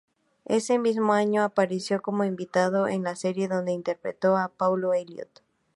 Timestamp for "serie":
3.15-3.47